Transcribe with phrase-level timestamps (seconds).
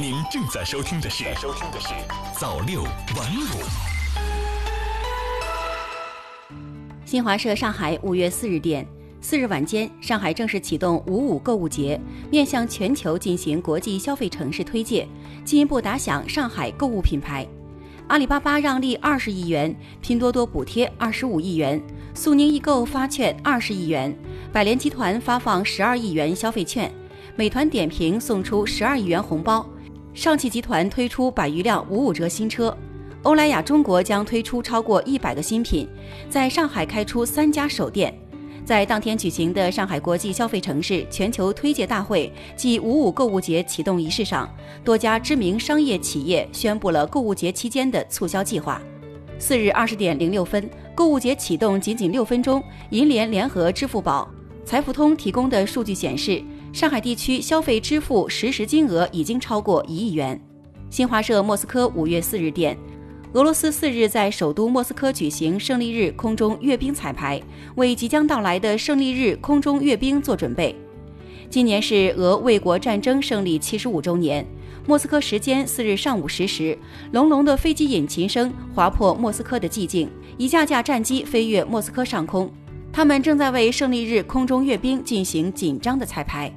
[0.00, 1.88] 您正在收听的是收听的是
[2.32, 3.60] 早六晚五。
[7.04, 8.86] 新华社上海五月四日电，
[9.20, 12.00] 四日晚间，上海正式启动“五五”购物节，
[12.30, 15.06] 面向全球进行国际消费城市推介，
[15.44, 17.46] 进一步打响上海购物品牌。
[18.08, 21.78] 阿里巴巴让利二十亿元，拼多多补贴二十五亿元，
[22.14, 24.16] 苏宁易购发券二十亿元，
[24.50, 26.90] 百联集团发放十二亿元消费券，
[27.36, 29.68] 美团点评送出十二亿元红包，
[30.12, 32.76] 上汽集团推出百余辆五五折新车，
[33.22, 35.88] 欧莱雅中国将推出超过一百个新品，
[36.28, 38.12] 在上海开出三家首店。
[38.64, 44.48] 在当天举行的上海国际消费城市全球推介大会暨“五五”购物节启动仪式上，
[44.84, 48.82] 多家知名商业企业宣布了购物节期间的促销计划。
[49.38, 54.28] 四日二十点零六分，购物节启动仅仅六分钟，银联联合支付宝、
[54.64, 56.42] 财付通提供的数据显示，
[56.72, 60.40] 上海地区消费支付实时金额已经超过一亿元。
[60.88, 62.76] 新华社莫斯科五月四日电。
[63.32, 67.40] 俄罗斯四日在首都莫斯科举行胜利日空中阅兵彩排，
[67.76, 70.74] 为即将到来的胜利日空中阅兵做准备。
[71.48, 74.46] 今年是俄卫国战争胜利七十五周年。
[74.86, 76.76] 莫斯科时间四日上午十时，
[77.12, 82.50] 隆隆的飞机引擎声划破莫斯科的寂静，一架架战机飞越莫斯科上空，
[82.92, 86.52] 他们正在为胜利日空中阅兵进行紧张的彩排。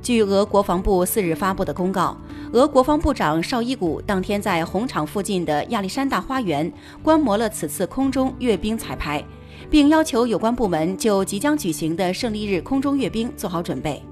[0.00, 2.16] 据俄国防部四日发布的公告，
[2.52, 6.70] 俄国防部长绍伊古当天在红场附近的亚历山大花园
[7.02, 9.24] 观摩了此次空中阅兵彩排，
[9.70, 14.02] 并要求有关部门就即将举行的胜利日空中阅兵做好准备。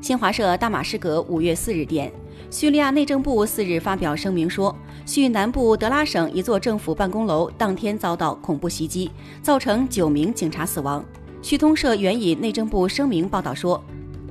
[0.00, 2.10] 新华社大马士革五月四日电，
[2.52, 11.02] 叙利亚内政部四日发表声明说，叙南部德拉省一座政府办公楼当天遭到恐怖袭击，造成九名警察死亡。
[11.40, 13.82] 叙通社援引内政部声明报道说。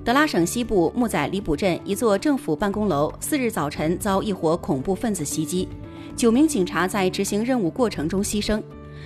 [0.03, 5.67] 德拉省西部木仔里卜镇一座政府办公楼，四日早晨遭一伙恐怖分子袭击，
[6.15, 8.61] 九名警察在执行任务过程中牺牲。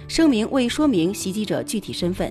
[0.09, 2.30] 声明未说明袭击者具体身份。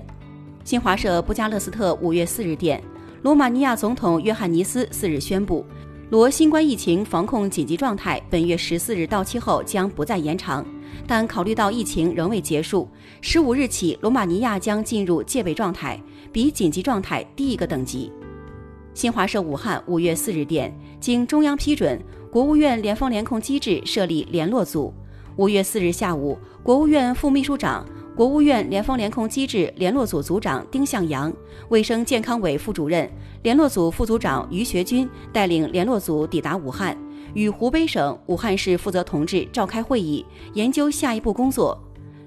[0.63, 2.79] 新华社布加勒斯特五月四日电，
[3.23, 5.63] 罗马尼亚总统约翰尼斯四日宣布，
[6.11, 10.63] 罗新冠疫情防控紧急状态本月十四日到期后将不再延长，
[11.07, 12.87] 但考虑到疫情仍未结束，
[13.21, 15.99] 十五日起罗马尼亚将进入戒备状态，
[16.31, 18.11] 比紧急状态低一个等级。
[18.93, 21.99] 新华社武汉五月四日电，经中央批准，
[22.31, 24.93] 国务院联防联控机制设立联络组。
[25.37, 27.83] 五月四日下午，国务院副秘书长、
[28.15, 31.33] 国务院联防联控机制联络组组长丁向阳、
[31.67, 33.11] 卫生健康委副主任、
[33.43, 36.97] 联络组副组长于学军带领联络组抵达武汉，
[37.33, 41.77] 与湖北省武汉市负责同志召开会议，研究下一步工作。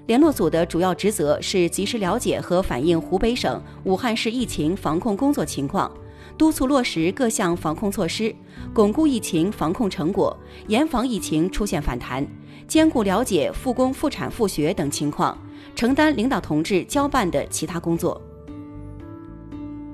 [0.05, 5.91] 联络组的主要职责是及时了解和反映湖北省、武汉市疫情防控工作情况。
[6.37, 8.33] 督促落实各项防控措施，
[8.75, 12.25] 巩固疫情防控成果，严防疫情出现反弹，
[12.67, 15.37] 兼顾了解复工复产复学等情况，
[15.75, 18.21] 承担领导同志交办的其他工作。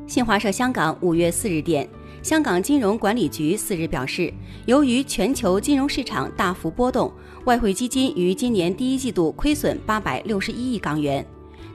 [0.08, 1.88] 新华社香港五月四日电，
[2.22, 4.34] 香港金融管理局四日表示，
[4.66, 7.12] 由于全球金融市场大幅波动，
[7.46, 11.26] 外汇基金于今年第一季度亏损八百六十一亿港元。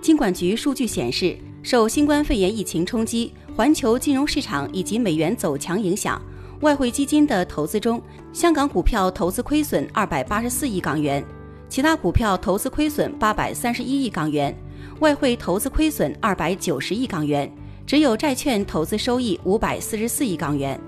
[0.01, 1.37] 金管局数据显示。
[1.63, 6.19] 受新冠肺炎疫情冲击、环球金融市场以及美元走强影响，
[6.63, 8.01] 外汇基金的投资中，
[8.33, 11.23] 香港股票投资亏损二百八十四亿港元，
[11.71, 14.53] 其他股票投资亏损八百三十一亿港元，
[14.99, 17.49] 外汇投资亏损二百九十亿港元，
[17.87, 20.79] 只有债券投资收益五百四十四亿港元。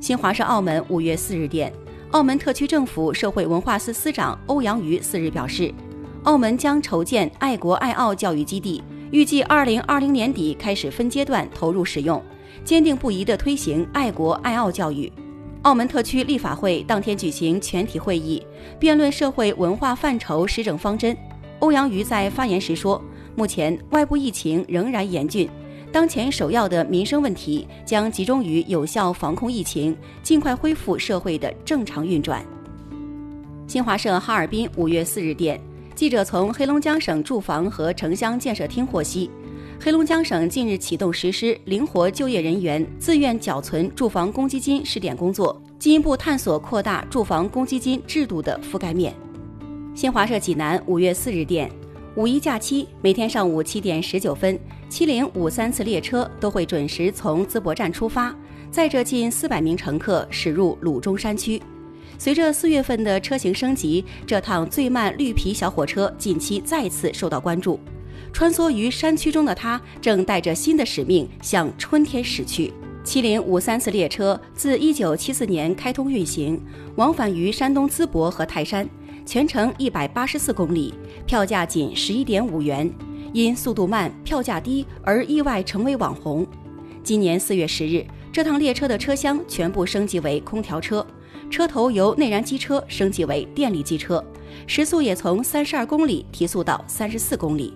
[0.00, 1.70] 新华社澳门五月四日电，
[2.12, 5.70] 澳门特区政府社会文化司司长欧阳瑜四日表示，
[6.22, 8.82] 澳门将筹建爱国爱澳教育基地。
[9.10, 12.22] 预计二零二零年底开始分阶段投入使用，
[12.64, 15.12] 坚定不移地推行爱国爱澳教育。
[15.62, 18.42] 澳门特区立法会当天举行全体会议，
[18.78, 21.14] 辩论社会文化范畴施政方针。
[21.58, 23.02] 欧阳瑜在发言时说
[23.36, 25.46] ：“目前外部疫情仍然严峻，
[25.92, 32.42] 当前首要的民生问题将集中于有效防控疫情，尽快恢复社会的正常运转。”
[33.68, 35.60] 新华社哈尔滨五月四日电。
[35.94, 39.30] 记者从黑龙江省住房和城乡建设厅获悉，
[39.82, 49.14] 黑龙江省近日启动实施灵活就业人员自愿缴存住房公积金试点工作，进一步探索扩大住房公积金制度的覆盖面。
[49.94, 51.70] 新华社济南五月四日电，
[52.14, 54.60] 五一假期每天上午七点十九分，
[54.90, 58.36] 七零五三次列车都会准时从淄博站出发，
[58.70, 61.60] 载着近四百名乘客驶入鲁中山区。
[62.18, 67.80] 随着四月份的车型升级，这趟最慢绿皮小火车近期再次受到关注。
[68.32, 72.72] 穿梭于山区中的他，正带着新的使命向春天驶去。
[73.02, 76.60] 七零五三次列车自一九七四年开通运行，
[76.96, 78.88] 往返于山东淄博和泰山，
[79.24, 80.92] 全程一百八十四公里，
[81.26, 82.92] 票价仅十一点五元。
[83.32, 86.46] 因速度慢、票价低而意外成为网红。
[87.02, 91.04] 今年四月十日，这趟列车的车厢全部升级为空调车，
[91.48, 94.22] 车头由内燃机车升级为电力机车，
[94.66, 97.72] 时速也从三十二公里提速到三十四公里。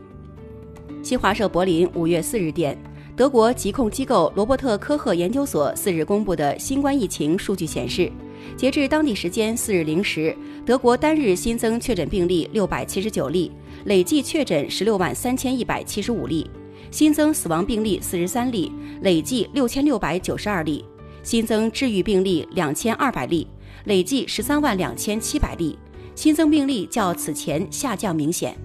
[1.04, 2.74] 新华社柏林五月四日电，
[3.14, 8.10] 德国疾控机构罗伯特科赫研究所四日公布的新冠疫情数据显示，
[8.56, 10.34] 截至当地时间四日零时，
[10.64, 13.52] 德国单日新增确诊病例六百七十九例。
[13.84, 16.50] 累计确诊十六万三千一百七十五例，
[16.90, 18.72] 新增死亡病例四十三例，
[19.02, 20.82] 累计六千六百九十二例，
[21.22, 23.46] 新增治愈病例两千二百例，
[23.84, 25.78] 累计十三万两千七百例，
[26.14, 28.56] 新增病例较此前下降明显。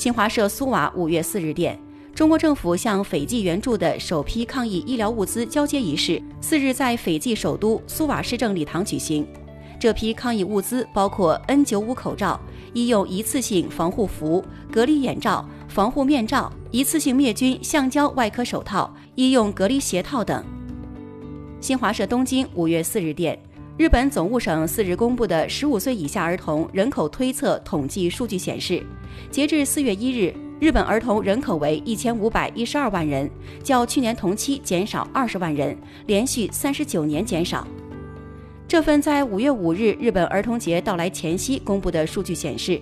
[0.00, 1.78] 新华社苏瓦五月四日电，
[2.14, 9.26] 中国政府向斐济援助的首批抗疫医疗物资交接仪式，四日在斐济首都苏瓦市政礼堂举行。
[9.78, 12.40] 这批抗疫物资包括 N95 口罩、
[12.72, 14.42] 医用一次性防护服、
[14.72, 20.42] 隔离眼罩、防护面罩、一次性灭菌橡胶外科手套、医用隔离鞋套等。
[21.60, 23.38] 新华社东京五月四日电，
[23.80, 28.84] 日本总务省四日公布的十五岁以下儿童人口推测统计数据显示，
[29.30, 33.30] 截至四月一日，日本儿童人口为一千五百一十二万人，
[33.64, 35.74] 较去年同期减少二十万人，
[36.04, 37.66] 连续三十九年减少。
[38.68, 42.78] 这份在五月五日日本儿童节到来前夕公布的数据显示，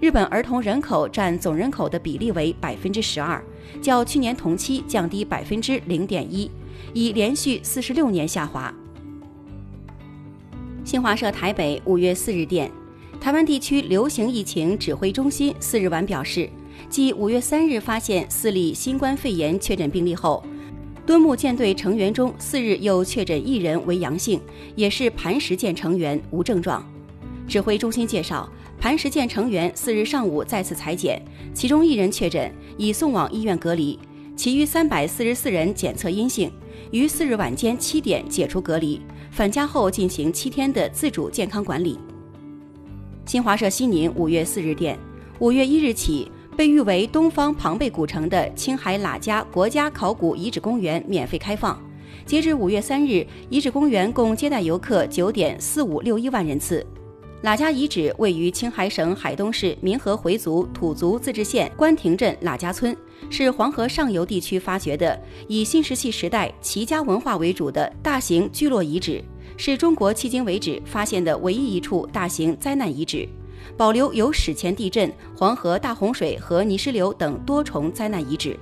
[0.00, 3.40] 日本儿童人口占总人口的比例为百分之十二，
[3.80, 6.50] 较去年同期降低百分之零点一，
[6.92, 8.74] 已连续四十六年下滑。
[10.90, 12.68] 新华社台北五月四日电，
[13.20, 16.50] 台湾地区流行疫情指挥中心四日晚表示，
[16.88, 20.42] 继五月三日发现四例新冠肺炎确诊病例后。
[21.06, 24.40] 敦木舰队成员中，四日又确诊一人为阳性，
[24.74, 26.84] 也是磐石舰成员，无症状。
[27.46, 31.22] 指挥中心介绍，磐石舰成员四日上午再次裁剪，
[31.54, 33.96] 其中一人确诊，已送往医院隔离，
[34.34, 36.50] 其余三百四十四人检测阴性，
[36.90, 41.98] 于四日晚间七点解除隔离，返家后进行七天的自主健康管理。
[43.24, 44.98] 新华社西宁五月四日电，
[45.38, 46.30] 五月一日起。
[46.56, 51.80] 被誉为东方庞贝古城的青海喇家国家考古遗址公园免费开放。
[52.26, 56.84] 截至五月三日，遗址公园共接待游客九点四五六一万人次。
[57.44, 62.94] 喇家遗址位于青海省海东市民和回族土族自治县官亭镇喇家村，
[63.28, 69.22] 是黄河上游地区发掘的以新石器时代齐家文化为主的大型聚落遗址，
[69.56, 73.28] 是中国迄今为止发现的唯一一处大型灾难遗址。
[73.76, 78.58] 保留有史前地震、黄河大洪水和泥石流等多重灾难遗址。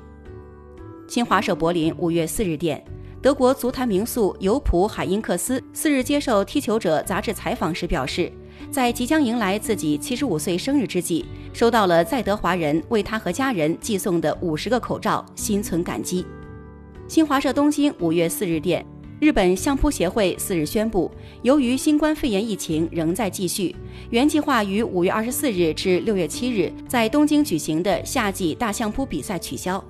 [1.07, 2.85] 新华社柏林五月四日电，
[3.23, 8.31] 德国足坛名宿尤普海因克斯四日接受《踢球者》杂志采访时表示，
[8.71, 16.25] 在即将迎来自己七十五岁生日之际，收到了在德华人为他和家人寄送的五十个口罩，心存感激。
[17.07, 18.85] 新华社东京五月四日电。
[19.21, 21.11] 日本相扑协会四日宣布，
[21.43, 23.75] 由于新冠肺炎疫情仍在继续，
[24.11, 29.85] 原计划于五月二十四日至六月七日在东京举行的夏季大相扑比赛取消。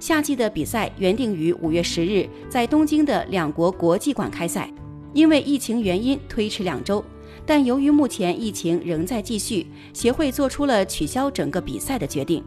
[0.00, 4.68] 夏季的比赛原定于五月十日在东京的两国国际馆开赛，
[5.12, 7.04] 因为疫情原因推迟两周。
[7.46, 12.42] 但由于目前疫情仍在继续，协会做出了取消整个比赛的决定。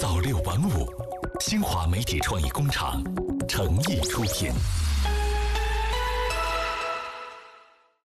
[0.00, 0.86] 早六晚五，
[1.40, 3.02] 新华媒体创意工厂。
[3.48, 4.50] 诚意出品。